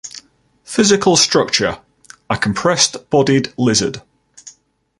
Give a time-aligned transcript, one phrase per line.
[0.63, 1.77] Physical Structure:
[2.27, 4.01] A compressed bodied lizard.